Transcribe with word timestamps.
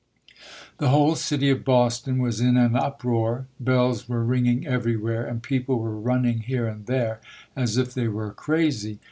The 0.79 0.87
whole 0.89 1.13
city 1.13 1.51
of 1.51 1.63
Boston 1.63 2.17
was 2.17 2.41
in 2.41 2.57
an 2.57 2.75
uproar. 2.75 3.45
Bells 3.59 4.09
were 4.09 4.23
ringing 4.25 4.65
everywhere, 4.65 5.27
and 5.27 5.43
people 5.43 5.77
were 5.77 5.95
running 5.95 6.39
here 6.39 6.65
and 6.65 6.87
there 6.87 7.19
as 7.55 7.77
if 7.77 7.93
they 7.93 8.07
were 8.07 8.31
crazy. 8.31 8.97